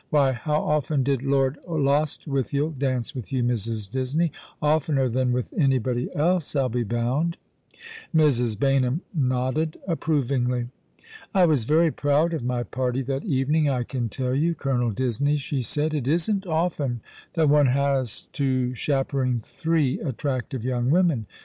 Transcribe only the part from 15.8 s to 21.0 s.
It isn't often that one has to chaperon three attractive young